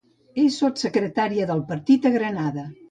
És 0.43 0.57
sotssecretària 0.61 1.49
del 1.53 1.63
partit 1.71 2.11
a 2.13 2.17
Granada. 2.19 2.69